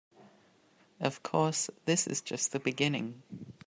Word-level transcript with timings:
Of 0.99 1.21
course, 1.21 1.69
this 1.85 2.07
is 2.07 2.23
just 2.23 2.53
the 2.53 2.59
beginning. 2.59 3.21